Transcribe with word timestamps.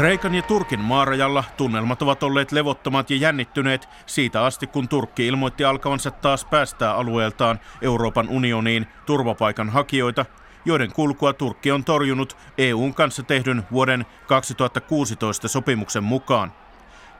Kreikan 0.00 0.34
ja 0.34 0.42
Turkin 0.42 0.80
maarajalla 0.80 1.44
tunnelmat 1.56 2.02
ovat 2.02 2.22
olleet 2.22 2.52
levottomat 2.52 3.10
ja 3.10 3.16
jännittyneet 3.16 3.88
siitä 4.06 4.44
asti, 4.44 4.66
kun 4.66 4.88
Turkki 4.88 5.26
ilmoitti 5.26 5.64
alkavansa 5.64 6.10
taas 6.10 6.44
päästää 6.44 6.94
alueeltaan 6.94 7.60
Euroopan 7.82 8.28
unioniin 8.28 8.86
turvapaikanhakijoita, 9.06 10.26
joiden 10.64 10.92
kulkua 10.92 11.32
Turkki 11.32 11.72
on 11.72 11.84
torjunut 11.84 12.36
EUn 12.58 12.94
kanssa 12.94 13.22
tehdyn 13.22 13.62
vuoden 13.72 14.06
2016 14.26 15.48
sopimuksen 15.48 16.04
mukaan. 16.04 16.52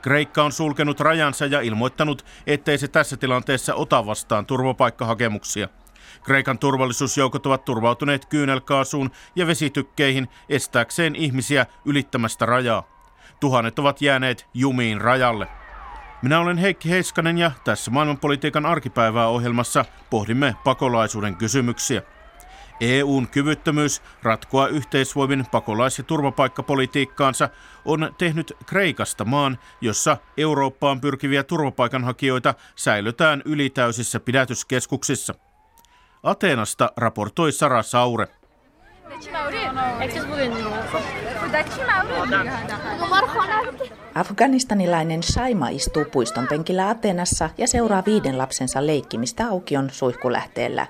Kreikka 0.02 0.44
on 0.44 0.52
sulkenut 0.52 1.00
rajansa 1.00 1.46
ja 1.46 1.60
ilmoittanut, 1.60 2.24
ettei 2.46 2.78
se 2.78 2.88
tässä 2.88 3.16
tilanteessa 3.16 3.74
ota 3.74 4.06
vastaan 4.06 4.46
turvapaikkahakemuksia. 4.46 5.68
Kreikan 6.22 6.58
turvallisuusjoukot 6.58 7.46
ovat 7.46 7.64
turvautuneet 7.64 8.26
kyynelkaasuun 8.26 9.10
ja 9.36 9.46
vesitykkeihin 9.46 10.28
estääkseen 10.48 11.16
ihmisiä 11.16 11.66
ylittämästä 11.84 12.46
rajaa. 12.46 12.82
Tuhannet 13.40 13.78
ovat 13.78 14.02
jääneet 14.02 14.46
jumiin 14.54 15.00
rajalle. 15.00 15.48
Minä 16.22 16.40
olen 16.40 16.58
Heikki 16.58 16.90
Heiskanen 16.90 17.38
ja 17.38 17.50
tässä 17.64 17.90
maailmanpolitiikan 17.90 18.66
arkipäivää 18.66 19.28
ohjelmassa 19.28 19.84
pohdimme 20.10 20.56
pakolaisuuden 20.64 21.36
kysymyksiä. 21.36 22.02
EUn 22.80 23.28
kyvyttömyys 23.28 24.02
ratkoa 24.22 24.68
yhteisvoimin 24.68 25.46
pakolais- 25.50 25.98
ja 25.98 26.04
turvapaikkapolitiikkaansa 26.04 27.48
on 27.84 28.14
tehnyt 28.18 28.52
Kreikasta 28.66 29.24
maan, 29.24 29.58
jossa 29.80 30.16
Eurooppaan 30.36 31.00
pyrkiviä 31.00 31.42
turvapaikanhakijoita 31.44 32.54
säilytään 32.76 33.42
ylitäysissä 33.44 34.20
pidätyskeskuksissa. 34.20 35.34
Ateenasta 36.22 36.92
raportoi 36.96 37.52
Sara 37.52 37.82
Saure. 37.82 38.26
Afganistanilainen 44.14 45.22
Saima 45.22 45.68
istuu 45.68 46.04
puiston 46.12 46.46
penkillä 46.46 46.88
Ateenassa 46.88 47.50
ja 47.58 47.68
seuraa 47.68 48.02
viiden 48.06 48.38
lapsensa 48.38 48.86
leikkimistä 48.86 49.46
aukion 49.46 49.90
suihkulähteellä. 49.90 50.86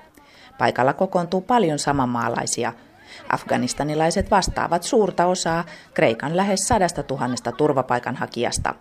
Paikalla 0.57 0.93
kokoontuu 0.93 1.41
paljon 1.41 1.79
samanmaalaisia. 1.79 2.73
Afganistanilaiset 3.29 4.31
vastaavat 4.31 4.83
suurta 4.83 5.25
osaa 5.25 5.63
Kreikan 5.93 6.37
lähes 6.37 6.67
sadasta 6.67 7.03
tuhannesta 7.03 7.51
turvapaikanhakijasta. 7.51 8.75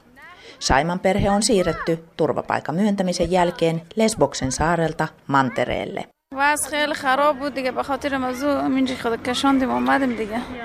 Saiman 0.58 1.00
perhe 1.00 1.30
on 1.30 1.42
siirretty 1.42 2.04
turvapaikan 2.16 2.74
myöntämisen 2.74 3.30
jälkeen 3.30 3.82
Lesboksen 3.96 4.52
saarelta 4.52 5.08
Mantereelle. 5.26 6.08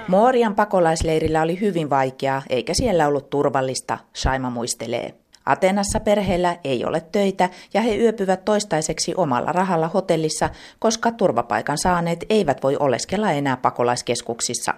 Moorian 0.07 0.55
pakolaisleirillä 0.55 1.41
oli 1.41 1.59
hyvin 1.59 1.89
vaikeaa, 1.89 2.41
eikä 2.49 2.73
siellä 2.73 3.07
ollut 3.07 3.29
turvallista, 3.29 3.97
Saima 4.13 4.49
muistelee. 4.49 5.13
Atenassa 5.45 5.99
perheellä 5.99 6.57
ei 6.63 6.85
ole 6.85 7.01
töitä 7.11 7.49
ja 7.73 7.81
he 7.81 7.97
yöpyvät 7.97 8.45
toistaiseksi 8.45 9.13
omalla 9.17 9.51
rahalla 9.51 9.87
hotellissa, 9.87 10.49
koska 10.79 11.11
turvapaikan 11.11 11.77
saaneet 11.77 12.25
eivät 12.29 12.63
voi 12.63 12.77
oleskella 12.79 13.31
enää 13.31 13.57
pakolaiskeskuksissa. 13.57 14.73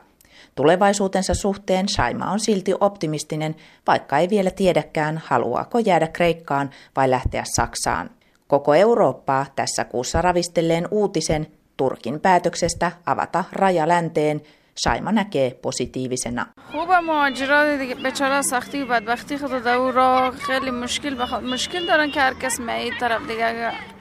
Tulevaisuutensa 0.55 1.33
suhteen 1.33 1.89
Saima 1.89 2.31
on 2.31 2.39
silti 2.39 2.73
optimistinen, 2.79 3.55
vaikka 3.87 4.17
ei 4.17 4.29
vielä 4.29 4.51
tiedäkään, 4.51 5.21
haluaako 5.25 5.79
jäädä 5.79 6.07
Kreikkaan 6.07 6.69
vai 6.95 7.09
lähteä 7.09 7.43
Saksaan. 7.55 8.09
Koko 8.47 8.73
Eurooppaa 8.73 9.45
tässä 9.55 9.85
kuussa 9.85 10.21
ravistelleen 10.21 10.87
uutisen 10.91 11.47
Turkin 11.77 12.19
päätöksestä 12.19 12.91
avata 13.05 13.43
raja 13.51 13.87
länteen 13.87 14.41
Saima 14.77 15.11
näkee 15.11 15.53
positiivisena. 15.61 16.45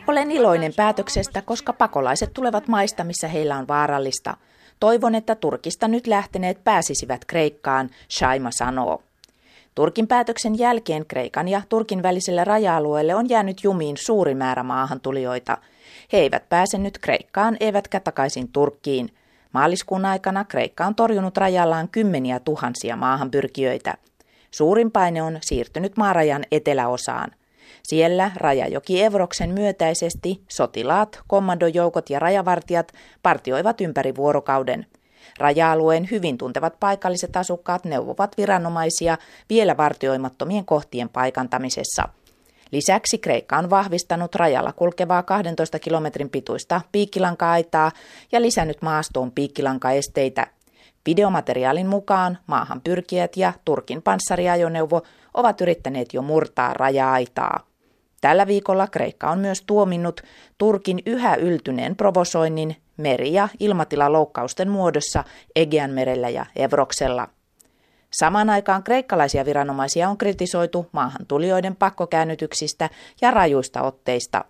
Olen 0.06 0.30
iloinen 0.30 0.72
päätöksestä, 0.76 1.42
koska 1.42 1.72
pakolaiset 1.72 2.32
tulevat 2.34 2.68
maista, 2.68 3.04
missä 3.04 3.28
heillä 3.28 3.56
on 3.56 3.68
vaarallista. 3.68 4.36
Toivon, 4.80 5.14
että 5.14 5.34
Turkista 5.34 5.88
nyt 5.88 6.06
lähteneet 6.06 6.64
pääsisivät 6.64 7.24
Kreikkaan, 7.24 7.90
Shaima 8.10 8.50
sanoo. 8.50 9.02
Turkin 9.76 10.06
päätöksen 10.06 10.58
jälkeen 10.58 11.06
Kreikan 11.06 11.48
ja 11.48 11.62
Turkin 11.68 12.02
väliselle 12.02 12.44
raja-alueelle 12.44 13.14
on 13.14 13.28
jäänyt 13.28 13.64
jumiin 13.64 13.96
suuri 13.96 14.34
määrä 14.34 14.62
maahantulijoita. 14.62 15.58
He 16.12 16.18
eivät 16.18 16.48
pääse 16.48 16.78
nyt 16.78 16.98
Kreikkaan 16.98 17.56
eivätkä 17.60 18.00
takaisin 18.00 18.52
Turkkiin. 18.52 19.08
Maaliskuun 19.52 20.04
aikana 20.04 20.44
Kreikka 20.44 20.86
on 20.86 20.94
torjunut 20.94 21.36
rajallaan 21.36 21.88
kymmeniä 21.88 22.40
tuhansia 22.40 22.96
maahanpyrkijöitä. 22.96 23.94
Suurin 24.50 24.90
paine 24.90 25.22
on 25.22 25.38
siirtynyt 25.42 25.96
maarajan 25.96 26.44
eteläosaan. 26.52 27.30
Siellä 27.82 28.30
rajajoki 28.36 29.02
Evroksen 29.02 29.50
myötäisesti 29.50 30.42
sotilaat, 30.48 31.20
kommandojoukot 31.26 32.10
ja 32.10 32.18
rajavartijat 32.18 32.92
partioivat 33.22 33.80
ympäri 33.80 34.16
vuorokauden– 34.16 34.86
Raja-alueen 35.38 36.08
hyvin 36.10 36.38
tuntevat 36.38 36.80
paikalliset 36.80 37.36
asukkaat 37.36 37.84
neuvovat 37.84 38.36
viranomaisia 38.36 39.18
vielä 39.50 39.76
vartioimattomien 39.76 40.64
kohtien 40.64 41.08
paikantamisessa. 41.08 42.08
Lisäksi 42.72 43.18
Kreikka 43.18 43.58
on 43.58 43.70
vahvistanut 43.70 44.34
rajalla 44.34 44.72
kulkevaa 44.72 45.22
12 45.22 45.78
kilometrin 45.78 46.30
pituista 46.30 46.80
piikkilanka-aitaa 46.92 47.92
ja 48.32 48.42
lisännyt 48.42 48.82
maastoon 48.82 49.32
piikkilankaesteitä. 49.32 50.46
Videomateriaalin 51.06 51.86
mukaan 51.86 52.38
maahan 52.46 52.80
pyrkijät 52.80 53.36
ja 53.36 53.52
Turkin 53.64 54.02
panssariajoneuvo 54.02 55.02
ovat 55.34 55.60
yrittäneet 55.60 56.14
jo 56.14 56.22
murtaa 56.22 56.74
raja-aitaa. 56.74 57.66
Tällä 58.20 58.46
viikolla 58.46 58.86
Kreikka 58.86 59.30
on 59.30 59.38
myös 59.38 59.62
tuominnut 59.62 60.20
Turkin 60.58 61.02
yhä 61.06 61.34
yltyneen 61.34 61.96
provosoinnin 61.96 62.76
meri- 62.96 63.32
ja 63.32 63.48
ilmatilaloukkausten 63.60 64.70
muodossa 64.70 65.24
Egeanmerellä 65.56 66.28
ja 66.28 66.46
Evroksella. 66.56 67.28
Samaan 68.12 68.50
aikaan 68.50 68.82
kreikkalaisia 68.82 69.44
viranomaisia 69.44 70.08
on 70.08 70.18
kritisoitu 70.18 70.86
maahantulijoiden 70.92 71.76
pakkokäännytyksistä 71.76 72.90
ja 73.20 73.30
rajuista 73.30 73.82
otteista. 73.82 74.44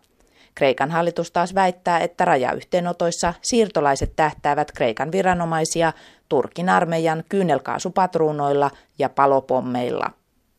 Kreikan 0.55 0.91
hallitus 0.91 1.31
taas 1.31 1.55
väittää, 1.55 1.99
että 1.99 2.25
rajayhteenotoissa 2.25 3.35
siirtolaiset 3.43 4.13
tähtäävät 4.17 4.73
Kreikan 4.73 5.13
viranomaisia 5.13 5.93
Turkin 6.29 6.69
armeijan 6.69 7.25
kyynelkaasupatruunoilla 7.29 8.71
ja 8.99 9.09
palopommeilla. 9.09 10.11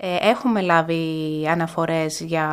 Έχουμε 0.04 0.60
λάβει 0.60 1.46
αναφορές 1.48 2.20
για 2.20 2.46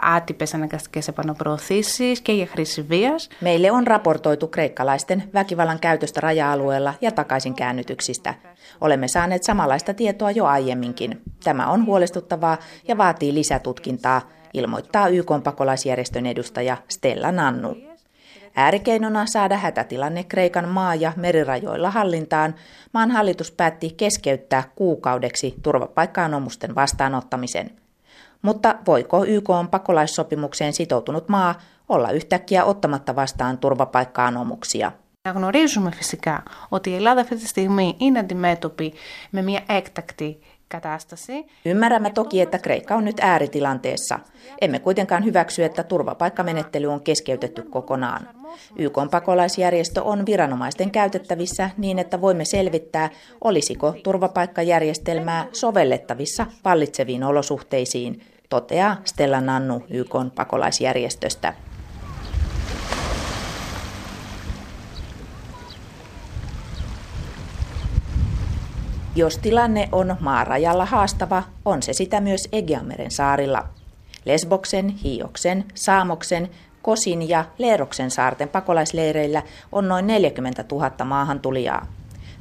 άτυπες 0.00 0.54
αναγκαστικές 0.54 1.08
επαναπροωθήσεις 1.08 2.20
και 2.20 2.32
για 2.32 2.46
χρήση 2.46 2.82
βίας. 2.82 3.28
Meille 3.40 3.70
on 3.70 3.86
raportoitu 3.86 4.48
kreikkalaisten 4.48 5.22
väkivallan 5.34 5.78
käytöstä 5.78 6.20
raja-alueella 6.20 6.94
ja 7.00 7.10
takaisin 7.10 7.54
käännytyksistä. 7.54 8.34
Olemme 8.80 9.08
saaneet 9.08 9.42
samanlaista 9.42 9.94
tietoa 9.94 10.30
jo 10.30 10.44
aiemminkin. 10.44 11.22
Tämä 11.44 11.66
on 11.66 11.86
huolestuttavaa 11.86 12.58
ja 12.88 12.96
vaatii 12.96 13.34
lisätutkintaa, 13.34 14.20
ilmoittaa 14.54 15.08
YK 15.08 15.30
pakolaisjärjestön 15.44 16.26
edustaja 16.26 16.76
Stella 16.88 17.32
Nannu. 17.32 17.85
Äärikeinona 18.56 19.26
saada 19.26 19.56
hätätilanne 19.56 20.24
Kreikan 20.24 20.68
maa- 20.68 20.94
ja 20.94 21.12
merirajoilla 21.16 21.90
hallintaan, 21.90 22.54
maan 22.92 23.10
hallitus 23.10 23.50
päätti 23.52 23.94
keskeyttää 23.96 24.62
kuukaudeksi 24.74 25.54
turvapaikkaanomusten 25.62 26.74
vastaanottamisen. 26.74 27.70
Mutta 28.42 28.74
voiko 28.86 29.24
YK 29.24 29.50
on 29.50 29.68
pakolaissopimukseen 29.68 30.72
sitoutunut 30.72 31.28
maa 31.28 31.60
olla 31.88 32.10
yhtäkkiä 32.10 32.64
ottamatta 32.64 33.16
vastaan 33.16 33.58
turvapaikka-anomuksia? 33.58 34.92
Γνωρίζουμε 35.34 35.90
φυσικά 35.90 36.42
ότι 36.68 36.90
η 36.90 36.94
Ελλάδα 36.94 37.20
αυτή 37.20 37.36
τη 37.36 37.46
στιγμή 37.46 37.96
είναι 37.98 38.18
αντιμέτωπη 38.18 38.94
με 39.30 39.42
μια 39.42 39.62
έκτακτη 39.68 40.38
Ymmärrämme 41.65 42.09
toki, 42.09 42.41
että 42.41 42.59
Kreikka 42.59 42.95
on 42.95 43.05
nyt 43.05 43.19
ääritilanteessa. 43.19 44.19
Emme 44.61 44.79
kuitenkaan 44.79 45.25
hyväksy, 45.25 45.63
että 45.63 45.83
turvapaikkamenettely 45.83 46.87
on 46.87 47.01
keskeytetty 47.01 47.61
kokonaan. 47.61 48.29
YK 48.77 48.97
pakolaisjärjestö 49.11 50.03
on 50.03 50.25
viranomaisten 50.25 50.91
käytettävissä 50.91 51.69
niin, 51.77 51.99
että 51.99 52.21
voimme 52.21 52.45
selvittää, 52.45 53.09
olisiko 53.43 53.93
turvapaikkajärjestelmää 54.03 55.47
sovellettavissa 55.51 56.45
vallitseviin 56.65 57.23
olosuhteisiin, 57.23 58.21
toteaa 58.49 58.97
Stella 59.05 59.41
Nannu 59.41 59.83
YK 59.89 60.15
pakolaisjärjestöstä. 60.35 61.53
Jos 69.17 69.37
tilanne 69.37 69.89
on 69.91 70.15
maarajalla 70.19 70.85
haastava, 70.85 71.43
on 71.65 71.83
se 71.83 71.93
sitä 71.93 72.21
myös 72.21 72.47
Egeanmeren 72.51 73.11
saarilla. 73.11 73.63
Lesboksen, 74.25 74.87
Hioksen, 74.87 75.65
Saamoksen, 75.75 76.49
Kosin 76.81 77.29
ja 77.29 77.45
Leeroksen 77.57 78.11
saarten 78.11 78.49
pakolaisleireillä 78.49 79.43
on 79.71 79.87
noin 79.87 80.07
40 80.07 80.65
000 80.71 81.05
maahantulijaa. 81.05 81.87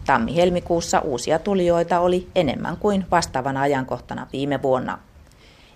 Tammi-helmikuussa 0.06 1.00
uusia 1.00 1.38
tulijoita 1.38 2.00
oli 2.00 2.28
enemmän 2.34 2.76
kuin 2.76 3.06
vastaavana 3.10 3.60
ajankohtana 3.60 4.26
viime 4.32 4.62
vuonna. 4.62 4.98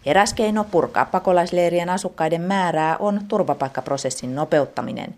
Eräs 0.07 0.35
keino 0.35 0.65
purkaa 0.65 1.05
pakolaisleirien 1.05 1.91
asukkaiden 1.91 2.43
määrää 2.43 2.97
on 2.97 3.21
turvapaikkaprosessin 3.29 4.35
nopeuttaminen. 4.35 5.15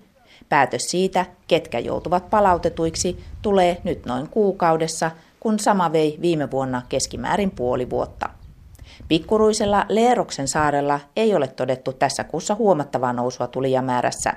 Päätös 0.48 0.90
siitä, 0.90 1.26
ketkä 1.48 1.78
joutuvat 1.78 2.30
palautetuiksi, 2.30 3.24
tulee 3.42 3.80
nyt 3.84 4.06
noin 4.06 4.28
kuukaudessa, 4.28 5.10
kun 5.42 5.58
sama 5.58 5.92
vei 5.92 6.18
viime 6.22 6.50
vuonna 6.50 6.82
keskimäärin 6.88 7.50
puoli 7.50 7.90
vuotta. 7.90 8.30
Pikkuruisella 9.08 9.86
Leeroksen 9.88 10.48
saarella 10.48 11.00
ei 11.16 11.34
ole 11.34 11.48
todettu 11.48 11.92
tässä 11.92 12.24
kuussa 12.24 12.54
huomattavaa 12.54 13.12
nousua 13.12 13.46
tulijamäärässä. 13.46 14.34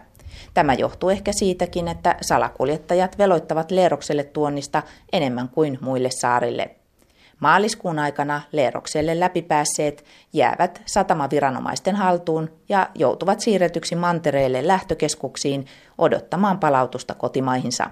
Tämä 0.54 0.74
johtuu 0.74 1.10
ehkä 1.10 1.32
siitäkin, 1.32 1.88
että 1.88 2.16
salakuljettajat 2.22 3.18
veloittavat 3.18 3.72
Leerokselle 3.72 4.24
tuonnista 4.24 4.84
enemmän 5.14 5.50
kuin 5.50 5.78
muille 5.82 6.10
saarille. 6.12 6.76
Maaliskuun 7.40 8.00
aikana 8.00 8.42
Leerokselle 8.52 9.20
läpipäässeet 9.20 10.06
jäävät 10.34 10.82
satamaviranomaisten 10.86 11.96
haltuun 11.96 12.50
ja 12.70 12.90
joutuvat 12.96 13.40
siirretyksi 13.40 13.96
mantereelle 13.96 14.68
lähtökeskuksiin 14.68 15.66
odottamaan 15.98 16.60
palautusta 16.60 17.14
kotimaihinsa. 17.14 17.90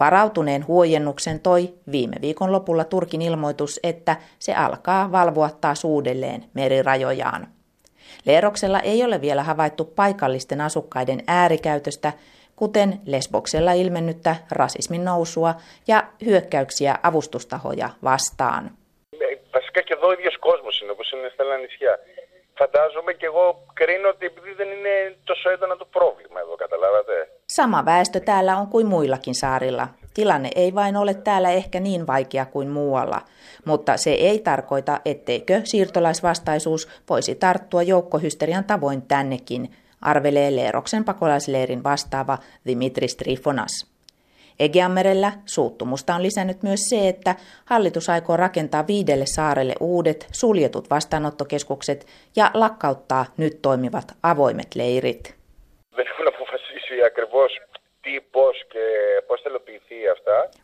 Varautuneen 0.00 0.66
huojennuksen 0.66 1.40
toi 1.40 1.74
viime 1.92 2.16
viikon 2.20 2.52
lopulla 2.52 2.84
Turkin 2.84 3.22
ilmoitus, 3.22 3.80
että 3.82 4.16
se 4.38 4.54
alkaa 4.54 5.12
valvoa 5.12 5.50
taas 5.60 5.84
uudelleen 5.84 6.44
merirajojaan. 6.54 7.46
Leeroksella 8.26 8.80
ei 8.80 9.04
ole 9.04 9.20
vielä 9.20 9.42
havaittu 9.42 9.84
paikallisten 9.84 10.60
asukkaiden 10.60 11.22
äärikäytöstä, 11.26 12.12
kuten 12.56 13.00
Lesboksella 13.06 13.72
ilmennyttä 13.72 14.36
rasismin 14.50 15.04
nousua 15.04 15.54
ja 15.88 16.02
hyökkäyksiä 16.24 16.94
avustustahoja 17.02 17.88
vastaan. 18.04 18.70
Βασικά 19.52 19.80
και 19.80 19.94
εδώ 19.98 20.06
ο 20.08 20.12
ίδιος 20.12 20.36
κόσμος 20.38 20.80
είναι 20.80 20.90
όπως 20.90 21.10
είναι 21.12 21.30
στα 21.34 21.42
άλλα 21.44 21.56
νησιά. 21.56 21.94
Φαντάζομαι 22.60 23.12
και 23.12 23.26
εγώ 23.26 23.44
κρίνω 23.72 24.08
ότι 24.08 24.26
επειδή 24.26 24.52
δεν 24.52 24.68
είναι 24.76 24.94
τόσο 25.24 25.50
έντονα 25.50 25.76
το 25.76 25.84
πρόβλημα 25.96 26.40
εδώ, 26.40 26.54
καταλάβατε. 26.54 27.16
Sama 27.53 27.85
väestö 27.85 28.19
täällä 28.19 28.57
on 28.57 28.67
kuin 28.67 28.87
muillakin 28.87 29.35
saarilla. 29.35 29.87
Tilanne 30.13 30.49
ei 30.55 30.75
vain 30.75 30.95
ole 30.95 31.13
täällä 31.13 31.51
ehkä 31.51 31.79
niin 31.79 32.07
vaikea 32.07 32.45
kuin 32.45 32.69
muualla, 32.69 33.21
mutta 33.65 33.97
se 33.97 34.09
ei 34.09 34.39
tarkoita, 34.39 35.01
etteikö 35.05 35.61
siirtolaisvastaisuus 35.63 36.87
voisi 37.09 37.35
tarttua 37.35 37.83
joukkohysterian 37.83 38.63
tavoin 38.63 39.01
tännekin, 39.01 39.71
arvelee 40.01 40.55
Leeroksen 40.55 41.03
pakolaisleirin 41.05 41.83
vastaava 41.83 42.37
Dimitris 42.65 43.15
Trifonas. 43.15 43.85
Egeanmerellä 44.59 45.33
suuttumusta 45.45 46.15
on 46.15 46.23
lisännyt 46.23 46.63
myös 46.63 46.79
se, 46.89 47.09
että 47.09 47.35
hallitus 47.65 48.09
aikoo 48.09 48.37
rakentaa 48.37 48.87
viidelle 48.87 49.25
saarelle 49.25 49.75
uudet 49.79 50.27
suljetut 50.31 50.89
vastaanottokeskukset 50.89 52.07
ja 52.35 52.51
lakkauttaa 52.53 53.25
nyt 53.37 53.61
toimivat 53.61 54.15
avoimet 54.23 54.75
leirit. 54.75 55.36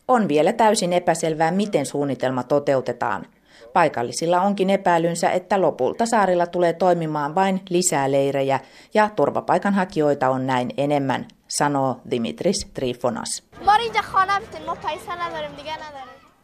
On 0.08 0.28
vielä 0.28 0.52
täysin 0.52 0.92
epäselvää, 0.92 1.50
miten 1.50 1.86
suunnitelma 1.86 2.42
toteutetaan. 2.42 3.26
Paikallisilla 3.72 4.40
onkin 4.40 4.70
epäilynsä, 4.70 5.30
että 5.30 5.60
lopulta 5.60 6.06
saarilla 6.06 6.46
tulee 6.46 6.72
toimimaan 6.72 7.34
vain 7.34 7.60
lisää 7.70 8.10
leirejä 8.10 8.60
ja 8.94 9.10
turvapaikanhakijoita 9.16 10.28
on 10.28 10.46
näin 10.46 10.70
enemmän, 10.76 11.26
sanoo 11.48 11.96
Dimitris 12.10 12.70
Trifonas. 12.74 13.42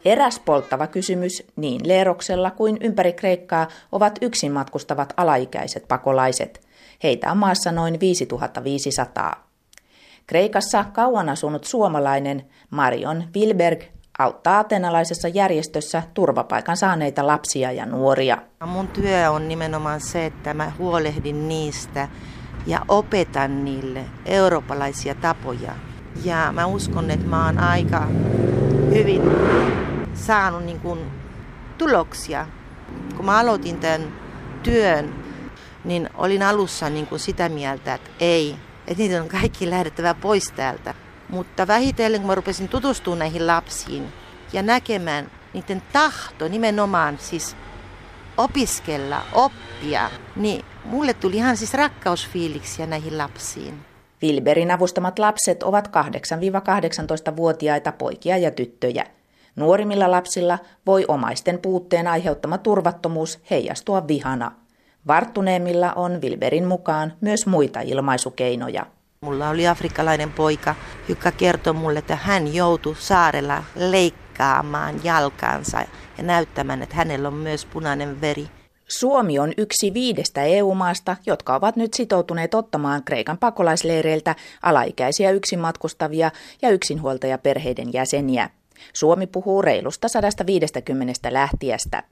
Eräs 0.05 0.41
polttava 0.45 0.87
kysymys 0.87 1.43
niin 1.57 1.89
Leeroksella 1.89 2.51
kuin 2.51 2.79
ympäri 2.81 3.13
Kreikkaa 3.13 3.69
ovat 3.93 4.19
yksin 4.23 4.53
matkustavat 4.53 5.15
alaikäiset 5.17 5.89
pakolaiset. 5.89 6.61
Heitä 7.03 7.31
on 7.31 7.37
maassa 7.37 7.73
noin 7.73 8.01
5500. 8.01 9.50
Kreikassa 10.31 10.85
kauan 10.85 11.29
asunut 11.29 11.65
suomalainen 11.65 12.47
Marion 12.71 13.25
Wilberg 13.37 13.83
auttaa 14.19 14.59
atenalaisessa 14.59 15.29
järjestössä 15.29 16.03
turvapaikan 16.15 16.77
saaneita 16.77 17.27
lapsia 17.27 17.73
ja 17.73 17.87
nuoria. 17.87 18.39
Mun 18.67 18.89
työ 18.89 19.31
on 19.31 19.49
nimenomaan 19.49 20.01
se, 20.01 20.27
että 20.27 20.55
mä 20.55 20.73
huolehdin 20.79 21.49
niistä 21.49 22.09
ja 22.67 22.81
opetan 22.89 23.65
niille 23.65 24.05
eurooppalaisia 24.27 25.15
tapoja. 25.15 25.73
Ja 26.25 26.53
mä 26.53 26.67
uskon, 26.67 27.11
että 27.11 27.27
mä 27.27 27.47
oon 27.47 27.59
aika 27.59 28.07
hyvin 28.91 29.23
saanut 30.15 30.65
niin 30.65 30.81
kuin 30.81 30.99
tuloksia. 31.79 32.47
Kun 33.17 33.25
mä 33.25 33.39
aloitin 33.39 33.81
tämän 33.81 34.13
työn, 34.63 35.15
niin 35.85 36.11
olin 36.15 36.43
alussa 36.43 36.91
niin 36.91 37.07
kuin 37.07 37.19
sitä 37.19 37.49
mieltä, 37.49 37.95
että 37.95 38.11
ei, 38.21 38.57
että 38.91 39.03
niitä 39.03 39.23
on 39.23 39.29
kaikki 39.29 39.71
lähdettävä 39.71 40.15
pois 40.15 40.53
täältä. 40.57 40.95
Mutta 41.29 41.67
vähitellen, 41.67 42.21
kun 42.21 42.29
mä 42.29 42.35
rupesin 42.35 42.69
tutustumaan 42.69 43.19
näihin 43.19 43.47
lapsiin 43.47 44.13
ja 44.53 44.63
näkemään 44.63 45.31
niiden 45.53 45.83
tahto 45.93 46.49
nimenomaan 46.49 47.19
siis 47.19 47.57
opiskella, 48.37 49.23
oppia, 49.33 50.11
niin 50.37 50.65
mulle 50.85 51.15
tuli 51.15 51.37
ihan 51.37 51.57
siis 51.57 51.75
rakkausfiiliksiä 51.75 52.87
näihin 52.87 53.19
lapsiin. 53.19 53.79
Wilberin 54.23 54.71
avustamat 54.71 55.19
lapset 55.19 55.63
ovat 55.63 55.89
8-18-vuotiaita 55.89 57.93
poikia 57.93 58.39
ja 58.39 58.51
tyttöjä. 58.51 59.07
Nuorimmilla 59.57 60.11
lapsilla 60.11 60.59
voi 60.87 61.05
omaisten 61.09 61.59
puutteen 61.59 62.07
aiheuttama 62.07 62.59
turvattomuus 62.59 63.39
heijastua 63.51 64.09
vihana. 64.09 64.53
Varttuneemmilla 65.07 65.93
on 65.93 66.23
Wilberin 66.23 66.67
mukaan 66.67 67.13
myös 67.21 67.47
muita 67.47 67.81
ilmaisukeinoja. 67.81 68.87
Mulla 69.21 69.49
oli 69.49 69.67
afrikkalainen 69.67 70.33
poika, 70.33 70.75
joka 71.09 71.33
kertoi 71.33 71.73
mulle, 71.73 71.99
että 71.99 72.17
hän 72.17 72.55
joutui 72.55 72.97
saarella 72.99 73.65
leikkaamaan 73.75 75.01
jalkansa 75.05 75.81
ja 76.19 76.25
näyttämään, 76.25 76.83
että 76.83 76.97
hänellä 76.97 77.29
on 77.29 77.35
myös 77.35 77.67
punainen 77.67 78.21
veri. 78.21 78.47
Suomi 78.89 79.39
on 79.39 79.53
yksi 79.57 79.95
viidestä 79.95 80.43
EU-maasta, 80.43 81.17
jotka 81.27 81.55
ovat 81.55 81.77
nyt 81.77 81.95
sitoutuneet 81.95 82.55
ottamaan 82.55 83.05
Kreikan 83.05 83.39
pakolaisleireiltä 83.39 84.35
alaikäisiä 84.63 85.31
yksin 85.31 85.59
matkustavia 85.59 86.31
ja 86.63 86.71
yksinhuoltajaperheiden 86.71 87.93
jäseniä. 87.93 88.51
Suomi 88.93 89.27
puhuu 89.27 89.63
reilusta 89.63 90.09
150 90.09 91.33
lähtiästä. 91.33 92.03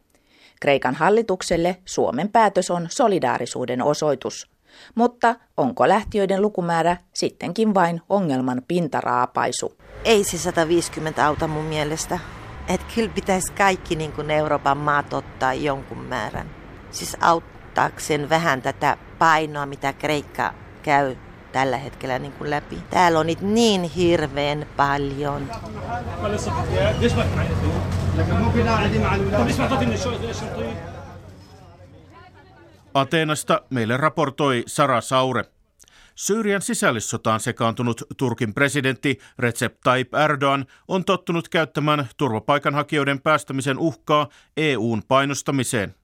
Kreikan 0.60 0.94
hallitukselle 0.94 1.76
Suomen 1.84 2.28
päätös 2.28 2.70
on 2.70 2.86
solidaarisuuden 2.90 3.82
osoitus. 3.82 4.50
Mutta 4.94 5.34
onko 5.56 5.88
lähtiöiden 5.88 6.42
lukumäärä 6.42 6.96
sittenkin 7.12 7.74
vain 7.74 8.02
ongelman 8.08 8.62
pintaraapaisu? 8.68 9.76
Ei 10.04 10.24
se 10.24 10.38
150 10.38 11.26
auta 11.26 11.46
mun 11.46 11.64
mielestä. 11.64 12.18
Että 12.68 12.86
kyllä 12.94 13.10
pitäisi 13.14 13.52
kaikki 13.52 13.96
niin 13.96 14.12
kuin 14.12 14.30
Euroopan 14.30 14.78
maat 14.78 15.12
ottaa 15.12 15.54
jonkun 15.54 15.98
määrän. 15.98 16.50
Siis 16.90 17.16
auttaakseen 17.20 18.28
vähän 18.28 18.62
tätä 18.62 18.96
painoa, 19.18 19.66
mitä 19.66 19.92
Kreikka 19.92 20.54
käy 20.82 21.16
tällä 21.52 21.76
hetkellä 21.76 22.18
niin 22.18 22.32
kuin 22.32 22.50
läpi. 22.50 22.78
Täällä 22.90 23.18
on 23.18 23.26
niitä 23.26 23.44
niin 23.44 23.82
hirveän 23.82 24.66
paljon. 24.76 25.50
Ateenasta 32.94 33.62
meille 33.70 33.96
raportoi 33.96 34.62
Sara 34.66 35.00
Saure. 35.00 35.44
Syyrian 36.14 36.62
sisällissotaan 36.62 37.40
sekaantunut 37.40 38.02
Turkin 38.16 38.54
presidentti 38.54 39.18
Recep 39.38 39.80
Tayyip 39.84 40.14
Erdogan 40.14 40.66
on 40.88 41.04
tottunut 41.04 41.48
käyttämään 41.48 42.08
turvapaikanhakijoiden 42.16 43.20
päästämisen 43.20 43.78
uhkaa 43.78 44.28
EUn 44.56 45.02
painostamiseen. 45.08 45.94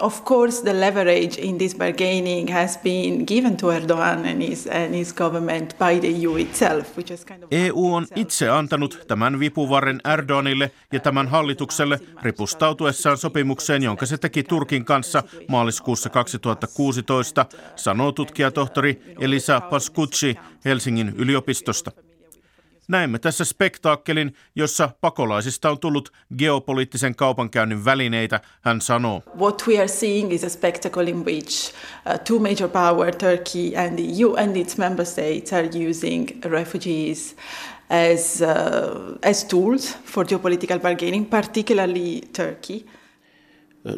Of 0.00 0.24
course, 0.24 0.62
the 0.62 0.80
leverage 0.80 1.38
in 1.38 1.58
this 1.58 1.74
bargaining 1.74 2.52
has 2.52 2.78
been 2.78 3.26
given 3.26 3.56
to 3.56 3.66
Erdogan 3.66 4.26
and 4.26 4.42
his, 4.42 4.66
and 4.66 4.94
his 4.94 5.12
government 5.12 5.78
by 5.78 6.00
the 6.00 6.08
EU 6.08 6.36
itself, 6.36 6.96
which 6.96 7.10
is 7.10 7.24
kind 7.24 7.42
of... 7.42 7.48
EU 7.52 7.94
on 7.94 8.06
itse 8.16 8.48
antanut 8.48 9.04
tämän 9.08 9.40
vipuvarren 9.40 10.00
Erdoganille 10.04 10.70
ja 10.92 11.00
tämän 11.00 11.28
hallitukselle 11.28 12.00
ripustautuessaan 12.22 13.18
sopimukseen, 13.18 13.82
jonka 13.82 14.06
se 14.06 14.18
teki 14.18 14.42
Turkin 14.42 14.84
kanssa 14.84 15.22
maaliskuussa 15.48 16.10
2016, 16.10 17.46
sanoo 17.76 18.12
tutkijatohtori 18.12 19.02
Elisa 19.20 19.60
Pascucci 19.60 20.36
Helsingin 20.64 21.12
yliopistosta. 21.16 21.90
Näemme 22.88 23.18
tässä 23.18 23.44
spektaakkelin, 23.44 24.34
jossa 24.54 24.90
pakolaisista 25.00 25.70
on 25.70 25.78
tullut 25.78 26.12
geopoliittisen 26.38 27.14
kaupankäynnin 27.14 27.84
välineitä, 27.84 28.40
hän 28.60 28.80
sanoo. 28.80 29.22
What 29.40 29.62
we 29.68 29.78
are 29.78 29.88
seeing 29.88 30.32
is 30.32 30.44
a 30.44 30.48
spectacle 30.48 31.10
in 31.10 31.24
which 31.24 31.74
uh, 32.06 32.20
two 32.20 32.38
major 32.38 32.68
power, 32.68 33.14
Turkey 33.16 33.76
and 33.76 33.98
the 33.98 34.04
EU 34.18 34.34
and 34.34 34.56
its 34.56 34.78
member 34.78 35.04
states 35.04 35.52
are 35.52 35.88
using 35.90 36.28
refugees 36.44 37.36
as, 37.90 38.42
uh, 38.42 39.30
as 39.30 39.44
tools 39.44 39.98
for 40.04 40.26
geopolitical 40.26 40.80
bargaining, 40.80 41.26
particularly 41.26 42.20
Turkey. 42.36 42.80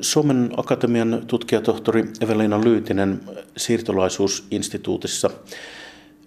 Suomen 0.01 0.51
Akatemian 0.57 1.23
tutkijatohtori 1.27 2.05
Evelina 2.21 2.65
Lyytinen 2.65 3.21
siirtolaisuusinstituutissa. 3.57 5.31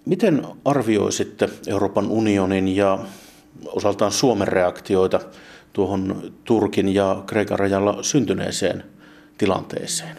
Miten 0.04 0.46
arvioisitte 0.64 1.48
Euroopan 1.66 2.10
unionin 2.10 2.76
ja 2.76 2.98
osaltaan 3.66 4.12
Suomen 4.12 4.48
reaktioita 4.48 5.20
tuohon 5.72 6.32
Turkin 6.44 6.94
ja 6.94 7.22
Kreikan 7.26 7.58
rajalla 7.58 8.02
syntyneeseen 8.02 8.84
tilanteeseen? 9.38 10.16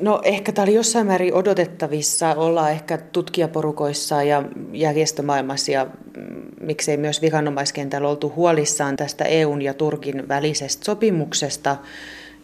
No 0.00 0.20
ehkä 0.24 0.52
tämä 0.52 0.62
oli 0.62 0.74
jossain 0.74 1.06
määrin 1.06 1.34
odotettavissa. 1.34 2.34
Ollaan 2.34 2.70
ehkä 2.70 2.98
tutkijaporukoissa 2.98 4.22
ja 4.22 4.42
järjestömaailmassa 4.72 5.72
ja 5.72 5.84
mm, 5.84 6.42
miksei 6.60 6.96
myös 6.96 7.22
viranomaiskentällä 7.22 8.08
oltu 8.08 8.32
huolissaan 8.36 8.96
tästä 8.96 9.24
EUn 9.24 9.62
ja 9.62 9.74
Turkin 9.74 10.28
välisestä 10.28 10.84
sopimuksesta. 10.84 11.76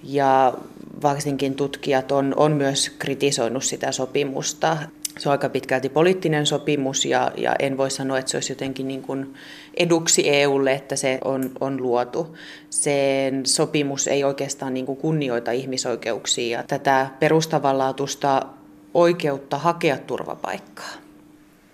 Ja 0.02 0.54
varsinkin 1.02 1.54
tutkijat 1.54 2.12
on, 2.12 2.35
on 2.37 2.52
myös 2.52 2.90
kritisoinut 2.99 3.64
sitä 3.64 3.92
sopimusta. 3.92 4.76
Se 5.18 5.28
on 5.28 5.30
aika 5.30 5.49
pitkälti 5.49 5.88
poliittinen 5.88 6.47
sopimus 6.47 7.04
ja, 7.04 7.32
ja 7.37 7.54
en 7.59 7.76
voi 7.76 7.90
sanoa, 7.90 8.18
että 8.18 8.30
se 8.30 8.37
olisi 8.37 8.52
jotenkin 8.52 8.88
niin 8.88 9.02
kuin 9.02 9.35
eduksi 9.76 10.30
EUlle, 10.30 10.73
että 10.73 10.97
se 10.97 11.18
on, 11.25 11.50
on 11.61 11.82
luotu. 11.82 12.37
Sen 12.71 13.47
sopimus 13.47 14.09
ei 14.09 14.25
oikeastaan 14.25 14.75
niin 14.75 14.87
kuin 14.87 14.99
kunnioita 14.99 15.50
ihmisoikeuksia 15.50 16.59
ja 16.59 16.62
tätä 16.62 17.06
perustavanlaatuista 17.21 18.47
oikeutta 18.94 19.59
hakea 19.59 19.97
turvapaikkaa. 19.99 20.92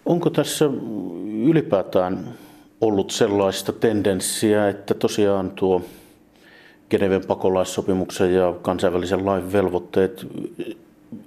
Onko 0.07 0.31
tässä 0.31 0.65
ylipäätään 1.45 2.35
ollut 2.81 3.11
sellaista 3.11 3.73
tendenssiä, 3.73 4.69
että 4.69 4.95
tosiaan 4.95 5.51
tuo 5.51 5.85
Geneven 6.91 7.27
pakolaissopimuksen 7.27 8.35
ja 8.35 8.55
kansainvälisen 8.63 9.27
lain 9.27 9.53
velvoitteet 9.53 10.27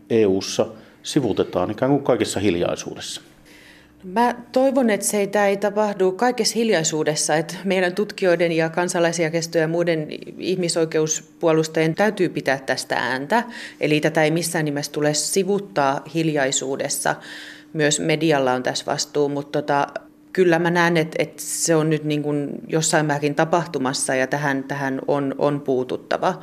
EU:ssa 0.10 0.66
sivutetaan 1.04 1.72
ikään 1.72 1.92
kuin 1.92 2.04
kaikessa 2.04 2.40
hiljaisuudessa? 2.40 3.22
Mä 4.04 4.36
toivon, 4.52 4.90
että 4.90 5.06
se 5.06 5.18
ei, 5.18 5.30
ei 5.48 5.58
tapahdu 5.58 6.12
kaikessa 6.12 6.56
hiljaisuudessa, 6.56 7.36
että 7.36 7.56
meidän 7.64 7.96
tutkijoiden 7.96 8.52
ja 8.52 8.70
kansalaisjärjestöjen 8.70 9.64
ja 9.64 9.68
muiden 9.68 10.08
ihmisoikeuspuolustajien 10.38 11.96
täytyy 11.96 12.30
pitää 12.30 12.60
tästä 12.66 12.96
ääntä. 12.96 13.44
Eli 13.80 14.02
tätä 14.02 14.24
ei 14.24 14.32
missään 14.32 14.66
nimessä 14.66 14.92
tule 14.92 15.14
sivuttaa 15.14 16.02
hiljaisuudessa. 16.14 17.16
Myös 17.74 18.00
medialla 18.00 18.54
on 18.54 18.64
tässä 18.64 18.86
vastuu, 18.86 19.30
mutta 19.30 19.62
tota, 19.62 19.88
kyllä 20.34 20.60
mä 20.60 20.70
näen, 20.70 20.98
että, 20.98 21.16
että 21.20 21.42
se 21.46 21.76
on 21.76 21.90
nyt 21.90 22.04
niin 22.04 22.24
kuin 22.24 22.50
jossain 22.68 23.06
määrin 23.06 23.36
tapahtumassa 23.36 24.16
ja 24.16 24.28
tähän, 24.28 24.64
tähän 24.64 25.02
on, 25.08 25.36
on 25.38 25.62
puututtava 25.62 26.42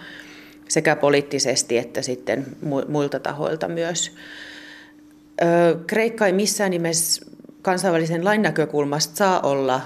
sekä 0.69 0.97
poliittisesti 0.97 1.79
että 1.79 2.03
sitten 2.03 2.47
muilta 2.89 3.21
tahoilta 3.21 3.69
myös. 3.69 4.13
Kreikka 5.87 6.27
ei 6.27 6.33
missään 6.33 6.71
nimessä 6.71 7.27
kansainvälisen 7.63 8.25
lain 8.25 8.43
näkökulmasta 8.43 9.17
saa 9.17 9.41
olla 9.41 9.81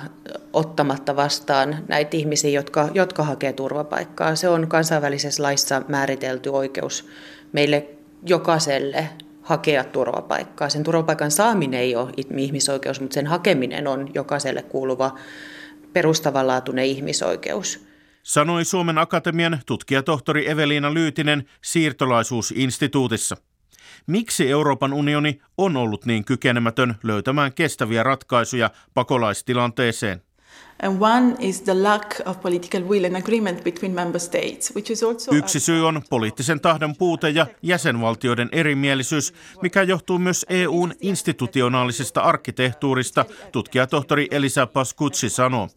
ottamatta 0.52 1.16
vastaan 1.16 1.84
näitä 1.88 2.16
ihmisiä, 2.16 2.50
jotka, 2.50 2.88
jotka 2.94 3.22
hakee 3.22 3.52
turvapaikkaa. 3.52 4.36
Se 4.36 4.48
on 4.48 4.68
kansainvälisessä 4.68 5.42
laissa 5.42 5.82
määritelty 5.88 6.48
oikeus 6.48 7.08
meille 7.52 7.86
jokaiselle 8.26 9.08
hakea 9.42 9.84
turvapaikkaa. 9.84 10.68
Sen 10.68 10.82
turvapaikan 10.82 11.30
saaminen 11.30 11.80
ei 11.80 11.96
ole 11.96 12.10
ihmisoikeus, 12.36 13.00
mutta 13.00 13.14
sen 13.14 13.26
hakeminen 13.26 13.86
on 13.86 14.08
jokaiselle 14.14 14.62
kuuluva 14.62 15.18
perustavanlaatuinen 15.92 16.84
ihmisoikeus. 16.84 17.86
Sanoi 18.22 18.64
Suomen 18.64 18.98
Akatemian 18.98 19.58
tutkijatohtori 19.66 20.50
Eveliina 20.50 20.94
Lyytinen 20.94 21.44
siirtolaisuusinstituutissa. 21.62 23.36
Miksi 24.06 24.50
Euroopan 24.50 24.92
unioni 24.92 25.40
on 25.58 25.76
ollut 25.76 26.06
niin 26.06 26.24
kykenemätön 26.24 26.94
löytämään 27.02 27.52
kestäviä 27.52 28.02
ratkaisuja 28.02 28.70
pakolaistilanteeseen? 28.94 30.22
Yksi 35.32 35.60
syy 35.60 35.86
on 35.88 36.02
poliittisen 36.10 36.60
tahdon 36.60 36.96
puute 36.96 37.30
ja 37.30 37.46
jäsenvaltioiden 37.62 38.48
erimielisyys, 38.52 39.34
mikä 39.62 39.82
johtuu 39.82 40.18
myös 40.18 40.46
EUn 40.48 40.94
institutionaalisesta 41.00 42.20
arkkitehtuurista, 42.20 43.24
tutkijatohtori 43.52 44.28
Elisa 44.30 44.66
Pascuzzi 44.66 45.28
sanoo. 45.28 45.68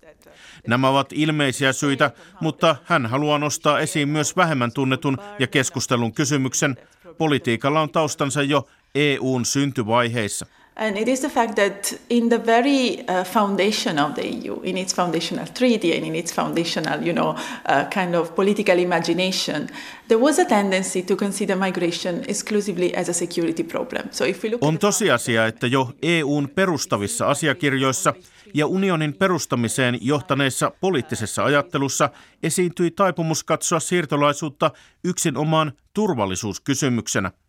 Nämä 0.67 0.89
ovat 0.89 1.13
ilmeisiä 1.13 1.73
syitä, 1.73 2.11
mutta 2.41 2.75
hän 2.83 3.05
haluaa 3.05 3.39
nostaa 3.39 3.79
esiin 3.79 4.09
myös 4.09 4.35
vähemmän 4.35 4.71
tunnetun 4.71 5.17
ja 5.39 5.47
keskustelun 5.47 6.13
kysymyksen. 6.13 6.75
Politiikalla 7.17 7.81
on 7.81 7.89
taustansa 7.89 8.43
jo 8.43 8.67
EUn 8.95 9.45
syntyvaiheissa. 9.45 10.45
And 10.77 10.97
it 10.97 11.07
is 11.07 11.21
the 11.21 11.29
fact 11.29 11.55
that 11.55 11.93
in 12.09 12.27
the 12.29 12.37
very 12.37 13.07
uh, 13.07 13.23
foundation 13.23 13.97
of 13.97 14.15
the 14.15 14.27
EU, 14.27 14.59
in 14.61 14.77
its 14.77 14.93
foundational 14.93 15.47
treaty 15.47 15.95
and 15.95 16.05
in 16.05 16.15
its 16.15 16.33
foundational, 16.33 17.01
you 17.01 17.13
know, 17.13 17.37
uh, 17.65 17.85
kind 17.89 18.13
of 18.13 18.35
political 18.35 18.77
imagination, 18.79 19.69
there 20.09 20.19
was 20.19 20.37
a 20.37 20.45
tendency 20.45 21.01
to 21.01 21.15
consider 21.15 21.55
migration 21.55 22.25
exclusively 22.27 22.93
as 22.93 23.09
a 23.09 23.13
security 23.13 23.63
problem. 23.63 24.09
So 24.11 24.25
if 24.25 24.43
we 24.43 24.49
look 24.49 24.63
On 24.63 24.77
tosiasia, 24.77 25.45
että 25.45 25.67
jo 25.67 25.93
EUn 26.01 26.49
perustavissa 26.55 27.27
asiakirjoissa 27.27 28.13
ja 28.53 28.67
unionin 28.67 29.13
perustamiseen 29.13 29.97
johtaneessa 30.01 30.71
poliittisessa 30.81 31.43
ajattelussa 31.43 32.09
esiintyi 32.43 32.91
taipumus 32.91 33.43
katsoa 33.43 33.79
siirtolaisuutta 33.79 34.71
yksin 35.03 35.37
omaan 35.37 35.71
turvallisuuskysymyksenä– 35.93 37.31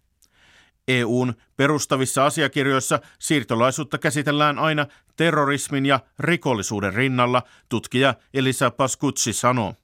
EUn 0.88 1.34
perustavissa 1.56 2.26
asiakirjoissa 2.26 3.00
siirtolaisuutta 3.18 3.98
käsitellään 3.98 4.58
aina 4.58 4.86
terrorismin 5.16 5.86
ja 5.86 6.00
rikollisuuden 6.18 6.94
rinnalla, 6.94 7.42
tutkija 7.68 8.14
Elisa 8.34 8.70
Pascuzzi 8.70 9.32
sanoo. 9.32 9.74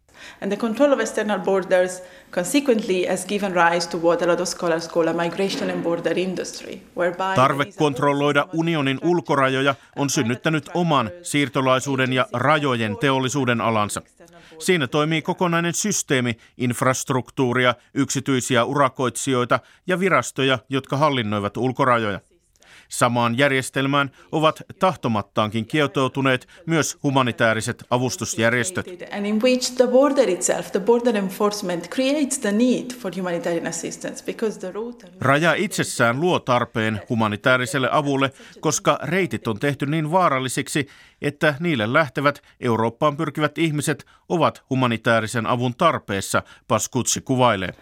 And 0.41 0.53
the 0.53 0.57
control 0.57 0.93
of 0.93 1.01
external 1.01 1.39
borders 1.39 2.03
consequently 2.31 3.07
has 3.07 3.27
given 3.27 3.55
rise 3.55 3.89
to 3.89 3.99
what 3.99 4.23
a 4.23 4.27
lot 4.27 4.41
of 4.41 4.49
scholars 4.49 4.89
call 4.89 5.09
a 5.09 5.13
migration 5.13 5.71
and 5.71 5.83
border 5.83 6.19
industry, 6.19 6.81
whereby 6.97 7.35
Tarve 7.35 7.65
kontrolloida 7.77 8.49
unionin 8.53 8.99
ulkorajoja 9.05 9.75
on 9.97 10.11
synnyttänyt 10.11 10.71
oman 10.75 11.11
siirtolaisuuden 11.23 12.13
ja 12.13 12.27
rajojen 12.33 12.97
teollisuuden 12.97 13.61
alansa. 13.61 14.03
Siinä 14.59 14.87
toimii 14.87 15.23
kokonainen 15.23 15.75
systeemi, 15.75 16.37
infrastruktuuria, 16.59 17.75
yksityisiä 17.95 18.65
urakoitsijoita 18.65 19.61
ja 19.87 20.01
virastoja, 20.01 20.59
jotka 20.69 20.97
hallinnoivat 20.97 21.57
ulkorajoja. 21.57 22.21
Samaan 22.93 23.39
järjestelmään 23.39 24.11
ovat 24.33 24.63
tahtomattaankin 24.79 25.67
kietoutuneet 25.67 26.49
myös 26.67 26.99
humanitaariset 27.03 27.85
avustusjärjestöt. 27.91 28.87
Raja 35.21 35.55
itsessään 35.55 36.21
luo 36.21 36.41
tarpeen 36.41 37.01
humanitaariselle 37.09 37.89
avulle, 37.93 38.33
koska 38.61 38.99
reitit 39.03 39.49
on 39.49 39.59
tehty 39.59 39.87
niin 39.87 40.11
vaarallisiksi, 40.11 40.89
että 41.23 41.55
niille 41.61 41.93
lähtevät 41.93 42.43
Eurooppaan 42.61 43.17
pyrkivät 43.17 43.59
ihmiset 43.59 44.07
ovat 44.29 44.63
humanitaarisen 44.71 45.47
avun 45.47 45.75
tarpeessa, 45.79 46.43
Paskutsi 46.69 47.21
kuvailee. 47.21 47.75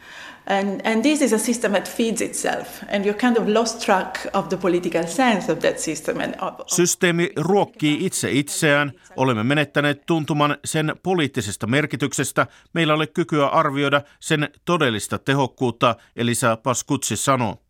And, 0.46 0.80
and 0.84 1.02
this 1.02 1.22
is 1.22 1.32
a 1.32 1.38
system 1.38 1.72
that 1.72 1.88
feeds 1.96 2.20
itself, 2.20 2.82
and 2.94 3.06
you 3.06 3.14
kind 3.14 3.36
of 3.36 3.48
lost 3.48 3.78
track 3.78 4.26
of 4.32 4.48
the 4.48 4.56
political 4.56 5.06
sense 5.06 5.52
of 5.52 5.58
that 5.58 5.78
system. 5.78 6.20
And 6.20 6.34
of, 6.40 6.60
of... 6.60 6.66
Systeemi 6.66 7.30
ruokkii 7.36 8.06
itse 8.06 8.30
itseään. 8.30 8.92
Olemme 9.16 9.44
menettäneet 9.44 10.06
tuntuman 10.06 10.56
sen 10.64 10.92
poliittisesta 11.02 11.66
merkityksestä. 11.66 12.46
Meillä 12.72 12.94
ole 12.94 13.06
kykyä 13.06 13.46
arvioida 13.46 14.02
sen 14.20 14.48
todellista 14.64 15.18
tehokkuutta, 15.18 15.96
Elisa 16.16 16.56
Paskutsi 16.56 17.16
sanoo. 17.16 17.62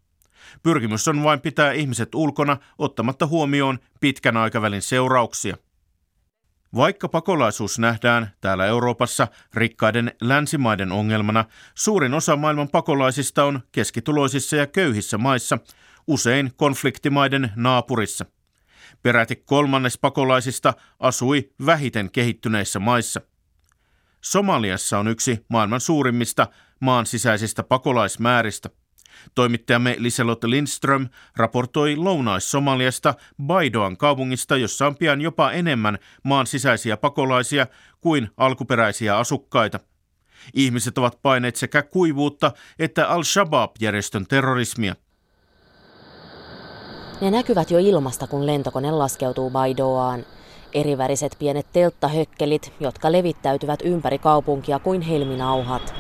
Pyrkimys 0.63 1.09
on 1.09 1.23
vain 1.23 1.41
pitää 1.41 1.73
ihmiset 1.73 2.15
ulkona 2.15 2.57
ottamatta 2.79 3.27
huomioon 3.27 3.79
pitkän 4.01 4.37
aikavälin 4.37 4.83
seurauksia. 4.83 5.57
Vaikka 6.75 7.09
pakolaisuus 7.09 7.79
nähdään 7.79 8.31
täällä 8.41 8.67
Euroopassa 8.67 9.29
rikkaiden 9.55 10.13
länsimaiden 10.21 10.93
ongelmana, 10.93 11.45
suurin 11.75 12.15
osa 12.15 12.37
maailman 12.37 12.69
pakolaisista 12.69 13.45
on 13.45 13.61
keskituloisissa 13.73 14.57
ja 14.57 14.67
köyhissä 14.67 15.19
maissa, 15.19 15.59
usein 16.07 16.53
konfliktimaiden 16.57 17.53
naapurissa. 17.57 18.27
Peräti 19.03 19.37
kolmannes 19.37 19.99
pakolaisista 19.99 20.75
asui 20.99 21.51
vähiten 21.67 22.11
kehittyneissä 22.11 22.79
maissa. 22.79 23.21
Somaliassa 24.21 24.99
on 24.99 25.09
yksi 25.09 25.45
maailman 25.49 25.81
suurimmista 25.81 26.47
maan 26.81 27.07
sisäisistä 27.07 27.63
pakolaismääristä. 27.63 28.71
Toimittajamme 29.35 29.97
Liselotte 29.99 30.51
Lindström 30.51 31.09
raportoi 31.37 31.97
Lounais-Somaliasta 31.97 33.15
Baidoan 33.47 33.97
kaupungista, 33.97 34.57
jossa 34.57 34.87
on 34.87 34.97
pian 34.97 35.21
jopa 35.21 35.51
enemmän 35.51 35.99
maan 36.25 36.47
sisäisiä 36.47 36.97
pakolaisia 36.97 37.67
kuin 38.01 38.29
alkuperäisiä 38.37 39.19
asukkaita. 39.19 39.81
Ihmiset 40.55 40.99
ovat 40.99 41.19
paineet 41.23 41.57
sekä 41.57 41.83
kuivuutta 41.83 42.53
että 42.79 43.09
Al-Shabaab-järjestön 43.09 44.27
terrorismia. 44.27 44.95
Ne 47.21 47.31
näkyvät 47.31 47.71
jo 47.71 47.79
ilmasta, 47.79 48.27
kun 48.27 48.47
lentokone 48.47 48.91
laskeutuu 48.91 49.51
Baidoaan. 49.51 50.25
Eriväriset 50.73 51.37
pienet 51.39 51.67
telttahökkelit, 51.73 52.73
jotka 52.81 53.13
levittäytyvät 53.13 53.81
ympäri 53.85 54.19
kaupunkia 54.19 54.79
kuin 54.79 55.01
helminauhat. 55.01 55.95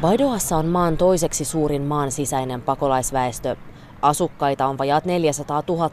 Baidoassa 0.00 0.56
on 0.56 0.66
maan 0.66 0.96
toiseksi 0.96 1.44
suurin 1.44 1.82
maan 1.82 2.10
sisäinen 2.10 2.62
pakolaisväestö. 2.62 3.56
Asukkaita 4.02 4.66
on 4.66 4.78
vajaat 4.78 5.04
400 5.04 5.62
000, 5.68 5.90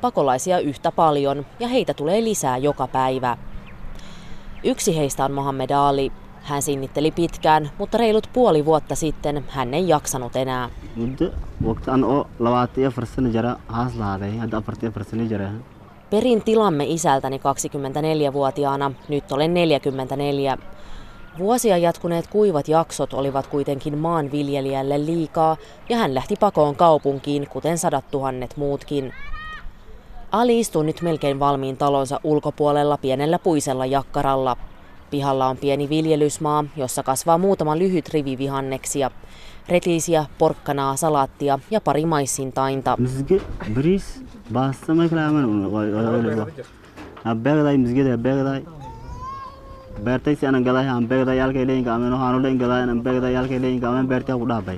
pakolaisia 0.00 0.58
yhtä 0.58 0.92
paljon 0.92 1.46
ja 1.60 1.68
heitä 1.68 1.94
tulee 1.94 2.24
lisää 2.24 2.56
joka 2.56 2.86
päivä. 2.86 3.36
Yksi 4.64 4.96
heistä 4.96 5.24
on 5.24 5.32
Mohammed 5.32 5.70
Ali. 5.70 6.12
Hän 6.42 6.62
sinnitteli 6.62 7.10
pitkään, 7.10 7.70
mutta 7.78 7.98
reilut 7.98 8.28
puoli 8.32 8.64
vuotta 8.64 8.94
sitten 8.94 9.44
hän 9.48 9.74
ei 9.74 9.88
jaksanut 9.88 10.36
enää. 10.36 10.70
Perin 16.10 16.42
tilamme 16.42 16.84
isältäni 16.84 17.38
24-vuotiaana, 17.38 18.92
nyt 19.08 19.32
olen 19.32 19.54
44. 19.54 20.58
Vuosia 21.38 21.76
jatkuneet 21.78 22.26
kuivat 22.26 22.68
jaksot 22.68 23.12
olivat 23.12 23.46
kuitenkin 23.46 23.98
maanviljelijälle 23.98 25.06
liikaa 25.06 25.56
ja 25.88 25.96
hän 25.96 26.14
lähti 26.14 26.36
pakoon 26.40 26.76
kaupunkiin, 26.76 27.48
kuten 27.48 27.78
sadat 27.78 28.10
tuhannet 28.10 28.56
muutkin. 28.56 29.12
Ali 30.32 30.60
istuu 30.60 30.82
nyt 30.82 31.02
melkein 31.02 31.40
valmiin 31.40 31.76
talonsa 31.76 32.20
ulkopuolella 32.24 32.96
pienellä 32.96 33.38
puisella 33.38 33.86
jakkaralla. 33.86 34.56
Pihalla 35.10 35.46
on 35.46 35.56
pieni 35.56 35.88
viljelysmaa, 35.88 36.64
jossa 36.76 37.02
kasvaa 37.02 37.38
muutama 37.38 37.78
lyhyt 37.78 38.08
rivi 38.08 38.38
vihanneksia. 38.38 39.10
Retiisiä, 39.68 40.24
porkkanaa, 40.38 40.96
salaattia 40.96 41.58
ja 41.70 41.80
pari 41.80 42.06
maissintainta. 42.06 42.96
Beertaysi 50.04 50.46
anan 50.46 50.62
gadaa 50.62 50.92
aan 50.92 51.08
beegda 51.08 51.34
yaalkay 51.34 51.66
leeyinka 51.66 51.94
amen 51.94 52.12
waxaan 52.12 52.36
uleen 52.36 52.56
gadaa 52.56 52.82
anan 52.82 53.02
beegda 53.02 53.30
yaalkay 53.30 53.62
leeyinka 53.62 53.88
amen 53.88 54.08
beertiä 54.08 54.36
ku 54.36 54.48
dhaabay. 54.48 54.76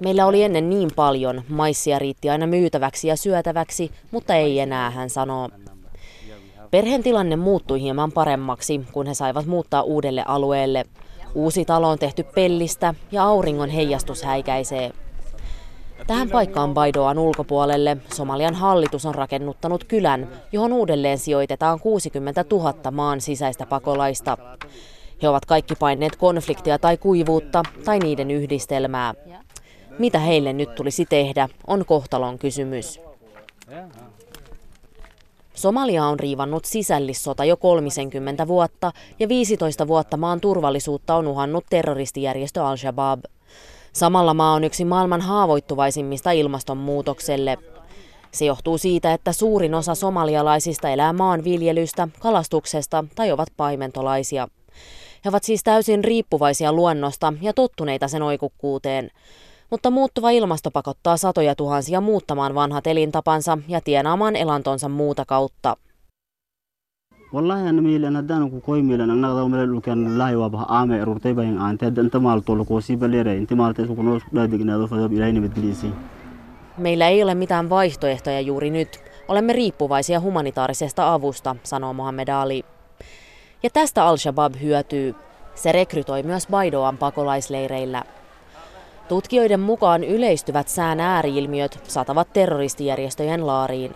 Meillä 0.00 0.26
oli 0.26 0.42
ennen 0.42 0.70
niin 0.70 0.90
paljon, 0.96 1.42
maissia 1.48 1.98
riitti 1.98 2.30
aina 2.30 2.46
myytäväksi 2.46 3.08
ja 3.08 3.16
syötäväksi, 3.16 3.90
mutta 4.10 4.34
ei 4.34 4.60
enää, 4.60 4.90
hän 4.90 5.10
sanoo. 5.10 5.48
Perheen 6.70 7.02
tilanne 7.02 7.36
muuttui 7.36 7.80
hieman 7.80 8.12
paremmaksi, 8.12 8.80
kun 8.92 9.06
he 9.06 9.14
saivat 9.14 9.46
muuttaa 9.46 9.82
uudelle 9.82 10.24
alueelle. 10.26 10.84
Uusi 11.34 11.64
talo 11.64 11.88
on 11.88 11.98
tehty 11.98 12.22
pellistä 12.22 12.94
ja 13.12 13.24
auringon 13.24 13.68
heijastus 13.68 14.22
häikäisee. 14.22 14.92
Tähän 16.10 16.30
paikkaan 16.30 16.74
Baidoan 16.74 17.18
ulkopuolelle 17.18 17.96
Somalian 18.14 18.54
hallitus 18.54 19.06
on 19.06 19.14
rakennuttanut 19.14 19.84
kylän, 19.84 20.28
johon 20.52 20.72
uudelleen 20.72 21.18
sijoitetaan 21.18 21.80
60 21.80 22.44
000 22.50 22.90
maan 22.90 23.20
sisäistä 23.20 23.66
pakolaista. 23.66 24.38
He 25.22 25.28
ovat 25.28 25.46
kaikki 25.46 25.74
paineet 25.74 26.16
konfliktia 26.16 26.78
tai 26.78 26.96
kuivuutta 26.96 27.62
tai 27.84 27.98
niiden 27.98 28.30
yhdistelmää. 28.30 29.14
Mitä 29.98 30.18
heille 30.18 30.52
nyt 30.52 30.74
tulisi 30.74 31.06
tehdä, 31.06 31.48
on 31.66 31.84
kohtalon 31.84 32.38
kysymys. 32.38 33.00
Somalia 35.54 36.04
on 36.04 36.20
riivannut 36.20 36.64
sisällissota 36.64 37.44
jo 37.44 37.56
30 37.56 38.48
vuotta 38.48 38.92
ja 39.18 39.28
15 39.28 39.88
vuotta 39.88 40.16
maan 40.16 40.40
turvallisuutta 40.40 41.14
on 41.14 41.26
uhannut 41.26 41.64
terroristijärjestö 41.70 42.64
Al-Shabaab. 42.64 43.20
Samalla 43.92 44.34
maa 44.34 44.54
on 44.54 44.64
yksi 44.64 44.84
maailman 44.84 45.20
haavoittuvaisimmista 45.20 46.30
ilmastonmuutokselle. 46.30 47.58
Se 48.32 48.44
johtuu 48.44 48.78
siitä, 48.78 49.12
että 49.12 49.32
suurin 49.32 49.74
osa 49.74 49.94
somalialaisista 49.94 50.88
elää 50.88 51.12
maanviljelystä, 51.12 52.08
kalastuksesta 52.20 53.04
tai 53.14 53.32
ovat 53.32 53.48
paimentolaisia. 53.56 54.48
He 55.24 55.28
ovat 55.28 55.44
siis 55.44 55.62
täysin 55.64 56.04
riippuvaisia 56.04 56.72
luonnosta 56.72 57.32
ja 57.40 57.52
tottuneita 57.52 58.08
sen 58.08 58.22
oikukkuuteen. 58.22 59.10
Mutta 59.70 59.90
muuttuva 59.90 60.30
ilmasto 60.30 60.70
pakottaa 60.70 61.16
satoja 61.16 61.54
tuhansia 61.54 62.00
muuttamaan 62.00 62.54
vanhat 62.54 62.86
elintapansa 62.86 63.58
ja 63.68 63.80
tienaamaan 63.80 64.36
elantonsa 64.36 64.88
muuta 64.88 65.24
kautta. 65.24 65.76
Wallahi 67.32 67.68
ana 67.68 67.82
miilan 67.82 68.16
haddaan 68.16 68.50
ku 68.50 68.60
koy 68.60 68.82
miilan 68.82 69.10
annagda 69.10 69.48
mele 69.48 69.66
dhulkan 69.66 70.18
lahay 70.18 70.36
waa 70.36 70.50
bah 70.50 70.64
aame 70.78 71.02
ururtay 71.02 71.34
bayan 71.34 71.58
aante 71.58 71.84
hadda 71.86 72.02
inta 72.06 72.20
maalto 72.20 72.58
lakoo 72.58 72.80
sii 72.80 72.96
baleeray 72.96 73.36
inta 73.42 73.54
maalta 73.60 73.82
isku 73.82 73.94
kunoo 74.00 74.16
isku 74.16 74.30
dhaadegnaado 74.36 74.86
fadab 74.86 75.12
ilaahay 75.12 75.32
nabadgeliysi 75.32 75.90
Meillä 76.78 77.08
ei 77.08 77.22
ole 77.22 77.34
mitään 77.34 77.70
vaihtoehtoja 77.70 78.40
juuri 78.40 78.70
nyt. 78.70 79.00
Olemme 79.28 79.52
riippuvaisia 79.52 80.20
humanitaarisesta 80.20 81.12
avusta, 81.12 81.56
sanoo 81.62 81.92
Mohammed 81.92 82.28
Ali. 82.28 82.64
Ja 83.62 83.70
tästä 83.70 84.04
Al-Shabaab 84.04 84.54
hyötyy. 84.62 85.14
Se 85.54 85.72
rekrytoi 85.72 86.22
myös 86.22 86.46
Baidoan 86.46 86.98
pakolaisleireillä. 86.98 88.02
Tutkijoiden 89.08 89.60
mukaan 89.60 90.04
yleistyvät 90.04 90.68
sään 90.68 91.00
ääriilmiöt 91.00 91.80
satavat 91.88 92.32
terroristijärjestöjen 92.32 93.46
laariin. 93.46 93.94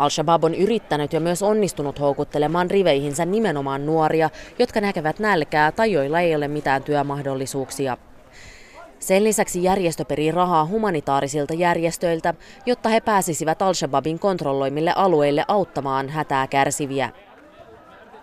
Al-Shabaab 0.00 0.44
on 0.44 0.54
yrittänyt 0.54 1.12
ja 1.12 1.20
myös 1.20 1.42
onnistunut 1.42 2.00
houkuttelemaan 2.00 2.70
riveihinsä 2.70 3.24
nimenomaan 3.24 3.86
nuoria, 3.86 4.30
jotka 4.58 4.80
näkevät 4.80 5.18
nälkää 5.18 5.72
tai 5.72 5.92
joilla 5.92 6.20
ei 6.20 6.36
ole 6.36 6.48
mitään 6.48 6.82
työmahdollisuuksia. 6.82 7.96
Sen 8.98 9.24
lisäksi 9.24 9.62
järjestö 9.62 10.04
perii 10.04 10.30
rahaa 10.30 10.66
humanitaarisilta 10.66 11.54
järjestöiltä, 11.54 12.34
jotta 12.66 12.88
he 12.88 13.00
pääsisivät 13.00 13.62
Al-Shabaabin 13.62 14.18
kontrolloimille 14.18 14.92
alueille 14.96 15.44
auttamaan 15.48 16.08
hätää 16.08 16.46
kärsiviä. 16.46 17.10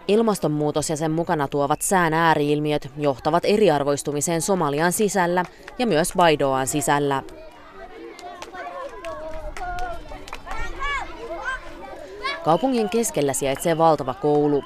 Ilmastonmuutos 0.07 0.89
ja 0.89 0.97
sen 0.97 1.11
mukana 1.11 1.47
tuovat 1.47 1.81
sään 1.81 2.13
ääriilmiöt 2.13 2.89
johtavat 2.97 3.43
eriarvoistumiseen 3.45 4.41
Somalian 4.41 4.91
sisällä 4.91 5.45
ja 5.79 5.87
myös 5.87 6.13
Baidoan 6.15 6.67
sisällä. 6.67 7.23
Kaupungin 12.43 12.89
keskellä 12.89 13.33
sijaitsee 13.33 13.77
valtava 13.77 14.13
koulu. 14.13 14.63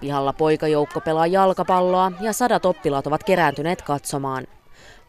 Pihalla 0.00 0.32
poikajoukko 0.32 1.00
pelaa 1.00 1.26
jalkapalloa 1.26 2.12
ja 2.20 2.32
sadat 2.32 2.66
oppilaat 2.66 3.06
ovat 3.06 3.24
kerääntyneet 3.24 3.82
katsomaan. 3.82 4.46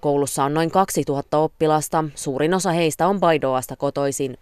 Koulussa 0.02 0.44
on 0.44 0.54
noin 0.54 0.72
2000 0.72 1.38
oppilasta, 1.38 2.04
suurin 2.16 2.54
osa 2.54 2.72
heistä 2.72 3.08
on 3.08 3.20
Baidoasta 3.20 3.76
kotoisin. 3.76 4.38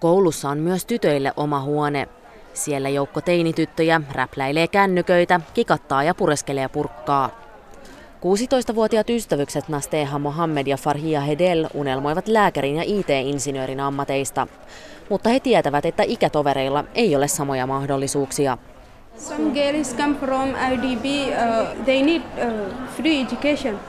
Koulussa 0.00 0.50
on 0.50 0.58
myös 0.58 0.86
tytöille 0.86 1.32
oma 1.36 1.60
huone. 1.60 2.08
Siellä 2.54 2.88
joukko 2.88 3.20
teinityttöjä 3.20 4.00
räpläilee 4.12 4.68
kännyköitä, 4.68 5.40
kikattaa 5.54 6.04
ja 6.04 6.14
pureskelee 6.14 6.68
purkkaa. 6.68 7.43
16-vuotiaat 8.24 9.10
ystävykset 9.10 9.68
Nasteha 9.68 10.18
Mohammed 10.18 10.66
ja 10.66 10.76
Farhia 10.76 11.20
Hedel 11.20 11.66
unelmoivat 11.74 12.28
lääkärin 12.28 12.76
ja 12.76 12.82
IT-insinöörin 12.86 13.80
ammateista 13.80 14.46
mutta 15.08 15.28
he 15.30 15.40
tietävät, 15.40 15.86
että 15.86 16.02
ikätovereilla 16.02 16.84
ei 16.94 17.16
ole 17.16 17.28
samoja 17.28 17.66
mahdollisuuksia. 17.66 18.58
Some 19.18 19.50
girls 19.50 19.96
come 19.96 20.14
from 20.14 20.48
IDB, 20.72 21.04
uh, 21.04 21.84
they 21.84 22.02
need 22.02 22.22
uh, 22.22 22.72
free 22.96 23.20
education. 23.20 23.80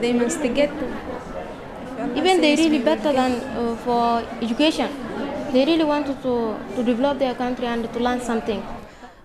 They 0.00 0.12
must 0.12 0.42
get 0.54 0.78
to. 0.78 0.84
Even 2.14 2.40
they 2.40 2.56
really 2.56 2.78
better 2.78 3.14
than 3.14 3.32
uh, 3.32 3.78
for 3.78 4.22
education. 4.42 4.88
They 5.52 5.64
really 5.64 5.84
want 5.84 6.06
to, 6.22 6.54
to 6.76 6.86
develop 6.86 7.18
their 7.18 7.34
country 7.34 7.66
and 7.66 7.92
to 7.92 8.00
learn 8.00 8.20
something. 8.20 8.62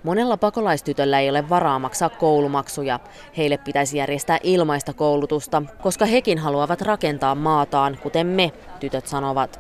Monella 0.03 0.37
pakolaistytöllä 0.37 1.19
ei 1.19 1.29
ole 1.29 1.49
varaa 1.49 1.79
maksaa 1.79 2.09
koulumaksuja. 2.09 2.99
Heille 3.37 3.57
pitäisi 3.57 3.97
järjestää 3.97 4.39
ilmaista 4.43 4.93
koulutusta, 4.93 5.63
koska 5.81 6.05
hekin 6.05 6.37
haluavat 6.37 6.81
rakentaa 6.81 7.35
maataan, 7.35 7.97
kuten 8.03 8.27
me, 8.27 8.51
tytöt 8.79 9.07
sanovat. 9.07 9.59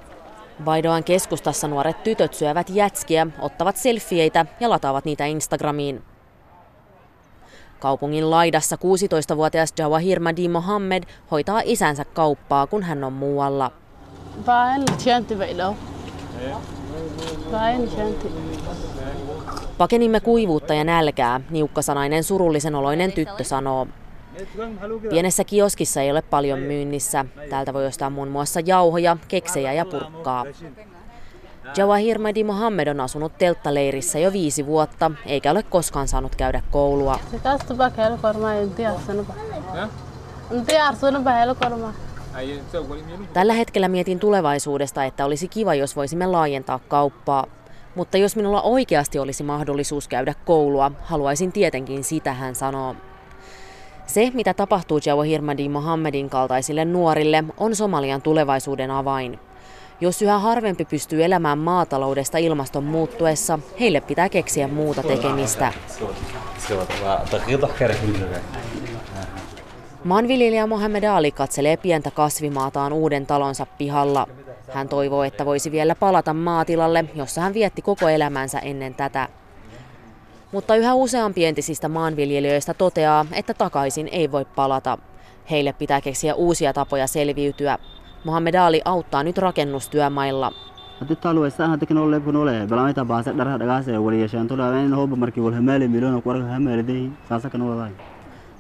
Vaidoan 0.65 1.03
keskustassa 1.03 1.67
nuoret 1.67 2.03
tytöt 2.03 2.33
syövät 2.33 2.69
jätskiä, 2.69 3.27
ottavat 3.39 3.77
selfieitä 3.77 4.45
ja 4.59 4.69
lataavat 4.69 5.05
niitä 5.05 5.25
Instagramiin. 5.25 6.03
Kaupungin 7.79 8.29
laidassa 8.29 8.75
16-vuotias 8.75 9.73
Jawahir 9.79 10.19
Madi 10.19 10.47
Mohammed 10.47 11.03
hoitaa 11.31 11.61
isänsä 11.65 12.05
kauppaa, 12.05 12.67
kun 12.67 12.83
hän 12.83 13.03
on 13.03 13.13
muualla. 13.13 13.71
Pakenimme 19.77 20.19
kuivuutta 20.19 20.73
ja 20.73 20.83
nälkää, 20.83 21.41
niukkasanainen 21.49 22.23
surullisen 22.23 22.75
oloinen 22.75 23.11
tyttö 23.11 23.43
sanoo. 23.43 23.87
Pienessä 25.09 25.43
kioskissa 25.43 26.01
ei 26.01 26.11
ole 26.11 26.21
paljon 26.21 26.59
myynnissä. 26.59 27.25
Täältä 27.49 27.73
voi 27.73 27.85
ostaa 27.85 28.09
muun 28.09 28.27
muassa 28.27 28.59
jauhoja, 28.59 29.17
keksejä 29.27 29.73
ja 29.73 29.85
purkkaa. 29.85 30.45
Jawahir 31.77 32.19
Madi 32.19 32.43
Mohammed 32.43 32.87
on 32.87 32.99
asunut 32.99 33.37
telttaleirissä 33.37 34.19
jo 34.19 34.33
viisi 34.33 34.65
vuotta, 34.65 35.11
eikä 35.25 35.51
ole 35.51 35.63
koskaan 35.63 36.07
saanut 36.07 36.35
käydä 36.35 36.61
koulua. 36.71 37.19
Tällä 43.33 43.53
hetkellä 43.53 43.87
mietin 43.87 44.19
tulevaisuudesta, 44.19 45.03
että 45.03 45.25
olisi 45.25 45.47
kiva, 45.47 45.73
jos 45.73 45.95
voisimme 45.95 46.27
laajentaa 46.27 46.79
kauppaa. 46.87 47.45
Mutta 47.95 48.17
jos 48.17 48.35
minulla 48.35 48.61
oikeasti 48.61 49.19
olisi 49.19 49.43
mahdollisuus 49.43 50.07
käydä 50.07 50.33
koulua, 50.45 50.91
haluaisin 51.01 51.51
tietenkin 51.51 52.03
sitä, 52.03 52.33
hän 52.33 52.55
sanoo. 52.55 52.95
Se, 54.07 54.31
mitä 54.33 54.53
tapahtuu 54.53 54.99
Jawahir 55.05 55.41
Madi 55.41 55.69
Mohammedin 55.69 56.29
kaltaisille 56.29 56.85
nuorille, 56.85 57.43
on 57.57 57.75
Somalian 57.75 58.21
tulevaisuuden 58.21 58.91
avain. 58.91 59.39
Jos 60.01 60.21
yhä 60.21 60.39
harvempi 60.39 60.85
pystyy 60.85 61.23
elämään 61.23 61.57
maataloudesta 61.57 62.37
ilmaston 62.37 62.83
muuttuessa, 62.83 63.59
heille 63.79 64.01
pitää 64.01 64.29
keksiä 64.29 64.67
muuta 64.67 65.03
tekemistä. 65.03 65.73
Maanviljelijä 70.03 70.67
Mohamed 70.67 71.03
Ali 71.03 71.31
katselee 71.31 71.77
pientä 71.77 72.11
kasvimaataan 72.11 72.93
uuden 72.93 73.25
talonsa 73.25 73.65
pihalla. 73.77 74.27
Hän 74.73 74.89
toivoo, 74.89 75.23
että 75.23 75.45
voisi 75.45 75.71
vielä 75.71 75.95
palata 75.95 76.33
maatilalle, 76.33 77.05
jossa 77.15 77.41
hän 77.41 77.53
vietti 77.53 77.81
koko 77.81 78.09
elämänsä 78.09 78.59
ennen 78.59 78.95
tätä. 78.95 79.27
Mutta 80.51 80.75
yhä 80.75 80.93
useampi 80.93 81.45
entisistä 81.45 81.89
maanviljelijöistä 81.89 82.73
toteaa, 82.73 83.25
että 83.33 83.53
takaisin 83.53 84.09
ei 84.11 84.31
voi 84.31 84.45
palata. 84.45 84.97
Heille 85.51 85.73
pitää 85.73 86.01
keksiä 86.01 86.35
uusia 86.35 86.73
tapoja 86.73 87.07
selviytyä. 87.07 87.77
Mohamed 88.23 88.55
Ali 88.55 88.81
auttaa 88.85 89.23
nyt 89.23 89.37
rakennustyömailla. 89.37 90.51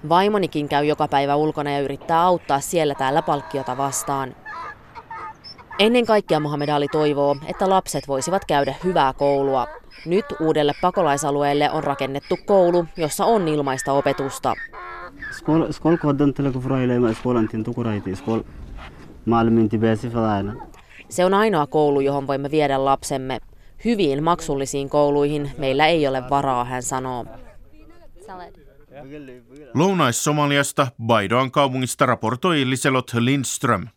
Vaimonikin 0.09 0.69
käy 0.69 0.85
joka 0.85 1.07
päivä 1.07 1.35
ulkona 1.35 1.71
ja 1.71 1.79
yrittää 1.79 2.21
auttaa 2.21 2.59
siellä 2.59 2.95
täällä 2.95 3.21
palkkiota 3.21 3.77
vastaan. 3.77 4.35
Ennen 5.79 6.05
kaikkea 6.05 6.39
Mohamed 6.39 6.69
Ali 6.69 6.87
toivoo, 6.87 7.35
että 7.47 7.69
lapset 7.69 8.07
voisivat 8.07 8.45
käydä 8.45 8.75
hyvää 8.83 9.13
koulua. 9.13 9.67
Nyt 10.05 10.25
uudelle 10.39 10.73
pakolaisalueelle 10.81 11.71
on 11.71 11.83
rakennettu 11.83 12.37
koulu, 12.45 12.85
jossa 12.97 13.25
on 13.25 13.47
ilmaista 13.47 13.93
opetusta. 13.93 14.53
Se 21.09 21.25
on 21.25 21.33
ainoa 21.33 21.67
koulu, 21.67 21.99
johon 21.99 22.27
voimme 22.27 22.51
viedä 22.51 22.85
lapsemme. 22.85 23.39
Hyviin 23.85 24.23
maksullisiin 24.23 24.89
kouluihin 24.89 25.51
meillä 25.57 25.87
ei 25.87 26.07
ole 26.07 26.23
varaa, 26.29 26.65
hän 26.65 26.83
sanoo. 26.83 27.25
Lounais-Somaliasta 29.73 30.87
Baidoan 31.05 31.51
kaupungista 31.51 32.05
raportoi 32.05 32.69
Liselot 32.69 33.11
Lindström. 33.19 33.87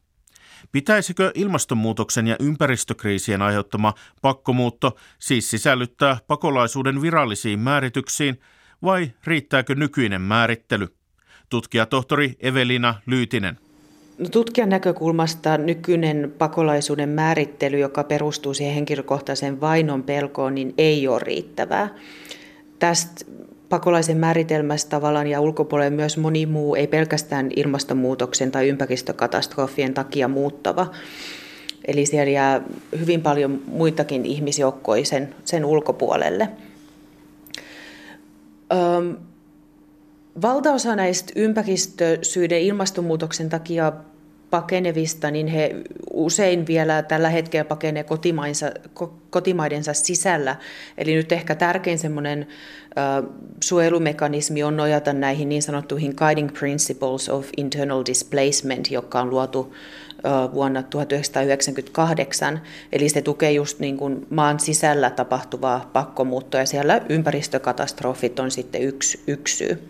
Pitäisikö 0.73 1.33
ilmastonmuutoksen 1.35 2.27
ja 2.27 2.37
ympäristökriisien 2.41 3.43
aiheuttama 3.43 3.95
pakkomuutto 4.23 4.97
siis 5.19 5.51
sisällyttää 5.51 6.17
pakolaisuuden 6.27 7.03
virallisiin 7.03 7.61
määrityksiin 7.61 8.41
vai 8.83 9.11
riittääkö 9.25 9.75
nykyinen 9.75 10.21
määrittely? 10.21 10.89
Tutkija 11.49 11.87
tohtori 11.87 12.37
Evelina 12.41 12.95
Lyytinen. 13.07 13.59
No, 14.19 14.29
tutkijan 14.29 14.69
näkökulmasta 14.69 15.59
nykyinen 15.59 16.35
pakolaisuuden 16.39 17.09
määrittely, 17.09 17.79
joka 17.79 18.05
perustuu 18.05 18.55
siihen 18.55 18.75
henkilökohtaiseen 18.75 19.61
vainon 19.61 20.03
pelkoon, 20.03 20.55
niin 20.55 20.75
ei 20.79 21.09
ole 21.09 21.21
riittävää. 21.23 21.89
Tästä 22.79 23.25
pakolaisen 23.73 24.17
määritelmästä 24.17 24.91
tavallaan 24.91 25.27
ja 25.27 25.41
ulkopuolella 25.41 25.97
myös 25.97 26.19
moni 26.19 26.47
muu, 26.47 26.75
ei 26.75 26.87
pelkästään 26.87 27.51
ilmastonmuutoksen 27.57 28.51
tai 28.51 28.69
ympäristökatastrofien 28.69 29.95
takia 29.95 30.29
muuttava. 30.29 30.91
Eli 31.85 32.07
siellä 32.07 32.31
jää 32.31 32.63
hyvin 33.01 33.23
paljon 33.23 33.61
muitakin 33.67 34.27
ihmisjoukkoja 34.27 35.05
sen, 35.05 35.35
sen 35.45 35.65
ulkopuolelle. 35.65 36.49
Öm, 38.73 39.17
valtaosa 40.43 40.97
näistä 40.97 41.33
ympäristösyiden 41.37 42.61
ilmastonmuutoksen 42.61 43.49
takia 43.49 43.93
pakenevista, 44.53 45.31
niin 45.31 45.47
he 45.47 45.75
usein 46.13 46.67
vielä 46.67 47.03
tällä 47.03 47.29
hetkellä 47.29 47.65
pakenee 47.65 48.05
kotimaidensa 49.31 49.93
sisällä. 49.93 50.57
Eli 50.99 51.15
nyt 51.15 51.33
ehkä 51.33 51.55
tärkein 51.55 51.99
semmoinen 51.99 52.47
suojelumekanismi 53.61 54.63
on 54.63 54.77
nojata 54.77 55.13
näihin 55.13 55.49
niin 55.49 55.63
sanottuihin 55.63 56.15
Guiding 56.17 56.53
Principles 56.59 57.29
of 57.29 57.49
Internal 57.57 58.03
Displacement, 58.07 58.91
joka 58.91 59.21
on 59.21 59.31
luotu 59.31 59.75
vuonna 60.55 60.83
1998. 60.83 62.61
Eli 62.93 63.09
se 63.09 63.23
tukee 63.23 63.53
just 63.53 63.79
niin 63.79 63.97
kuin 63.97 64.27
maan 64.31 64.61
sisällä 64.61 65.11
tapahtuvaa 65.11 65.91
pakkomuuttoa 65.93 66.61
ja 66.61 66.67
siellä 66.67 67.01
ympäristökatastrofit 67.09 68.39
on 68.39 68.51
sitten 68.51 68.83
yksi, 68.83 69.21
yksi 69.27 69.57
syy. 69.57 69.89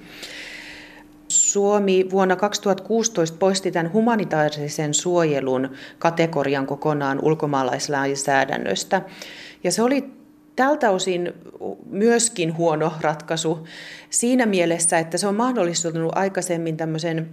Suomi 1.52 2.06
vuonna 2.10 2.36
2016 2.36 3.36
poisti 3.38 3.72
tämän 3.72 3.92
humanitaarisen 3.92 4.94
suojelun 4.94 5.70
kategorian 5.98 6.66
kokonaan 6.66 7.18
ulkomaalaislainsäädännöstä. 7.22 9.02
Ja 9.64 9.72
se 9.72 9.82
oli 9.82 10.04
tältä 10.56 10.90
osin 10.90 11.32
myöskin 11.90 12.56
huono 12.56 12.92
ratkaisu 13.00 13.66
siinä 14.10 14.46
mielessä, 14.46 14.98
että 14.98 15.18
se 15.18 15.26
on 15.26 15.34
mahdollistunut 15.34 16.12
aikaisemmin 16.14 16.76
tämmöisen 16.76 17.28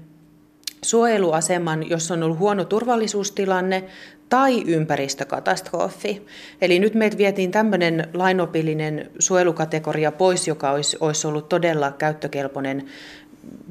suojeluaseman, 0.82 1.90
jos 1.90 2.12
on 2.12 2.24
ollut 2.24 2.40
huono 2.40 2.66
turvallisuustilanne 2.66 3.84
tai 4.30 4.64
ympäristökatastrofi. 4.68 6.26
Eli 6.62 6.80
nyt 6.80 6.94
meiltä 6.94 7.18
vietiin 7.18 7.52
tämmöinen 7.52 8.08
lainopillinen 8.14 9.12
suojelukategoria 9.20 10.12
pois, 10.12 10.48
joka 10.48 10.72
olisi, 10.72 10.98
olisi 11.00 11.28
ollut 11.28 11.50
todella 11.50 11.92
käyttökelpoinen 11.92 12.86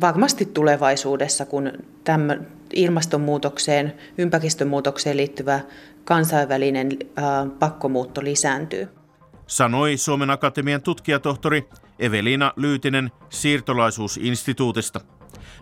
varmasti 0.01 0.45
tulevaisuudessa, 0.47 1.47
kun 1.47 1.73
tämän 2.05 2.47
ilmastonmuutokseen, 2.73 3.93
ympäristömuutokseen 4.19 5.17
liittyvä 5.17 5.61
kansainvälinen 6.05 6.89
pakkomuutto 7.59 8.25
lisääntyy. 8.25 8.89
Sanoi 9.47 9.97
Suomen 9.97 10.31
Akatemian 10.31 10.83
tutkijatohtori 10.83 11.69
Evelina 11.99 12.53
Lyytinen 12.57 13.11
siirtolaisuusinstituutista. 13.29 15.01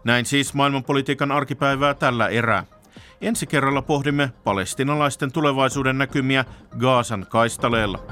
Näin 0.05 0.27
siis 0.27 0.55
maailmanpolitiikan 0.55 1.33
arkipäivää 1.33 1.95
tällä 1.95 2.29
erää. 2.29 2.65
Ensi 3.21 3.47
kerralla 3.47 3.83
pohdimme 3.83 4.33
palestinalaisten 4.45 5.33
tulevaisuuden 5.33 5.99
näkymiä 5.99 6.45
Gaasan 6.79 7.27
kaistaleella. 7.29 8.07